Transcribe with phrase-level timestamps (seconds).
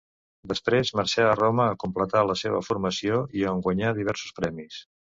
[0.51, 4.85] Després marxà a Roma a completar la seva formació i on guanyà diversos premis.